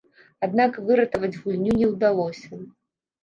Аднак 0.45 0.77
выратаваць 0.87 1.29
гульню 1.41 1.77
не 1.81 1.89
ўдалося. 1.93 2.51